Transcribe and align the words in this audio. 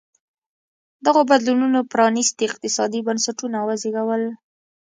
دغو 1.05 1.21
بدلونونو 1.31 1.79
پرانېستي 1.91 2.43
اقتصادي 2.49 2.99
بنسټونه 3.07 3.57
وزېږول. 3.67 4.23